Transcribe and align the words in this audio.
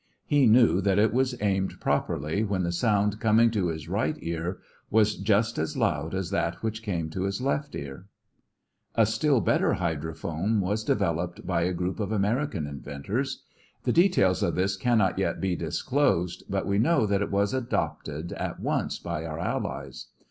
He 0.25 0.47
knew 0.47 0.81
that 0.81 0.97
it 0.97 1.13
was 1.13 1.39
aimed 1.43 1.79
properly 1.79 2.43
when 2.43 2.63
the 2.63 2.71
sound 2.71 3.19
coming 3.19 3.51
to 3.51 3.67
his 3.67 3.87
right 3.87 4.15
ear 4.19 4.57
was 4.89 5.15
just 5.15 5.59
as 5.59 5.77
loud 5.77 6.15
as 6.15 6.31
that 6.31 6.63
which 6.63 6.81
came 6.81 7.05
into 7.05 7.25
his 7.25 7.39
left 7.39 7.75
ear. 7.75 8.07
A 8.95 9.05
still 9.05 9.41
better 9.41 9.73
hydrophone 9.75 10.59
was 10.59 10.83
developed 10.83 11.45
by 11.45 11.61
a 11.61 11.71
group 11.73 11.99
of 11.99 12.11
American 12.11 12.65
inventors. 12.65 13.43
The 13.83 13.91
details 13.93 14.41
of 14.41 14.55
this 14.55 14.75
cannot 14.75 15.19
yet 15.19 15.39
be 15.39 15.55
disclosed, 15.55 16.45
but 16.49 16.65
we 16.65 16.79
know 16.79 17.05
that 17.05 17.21
it 17.21 17.29
was 17.29 17.53
adopted 17.53 18.33
at 18.33 18.59
once 18.59 18.97
by 18.97 19.23
our 19.27 19.37
allies. 19.39 20.07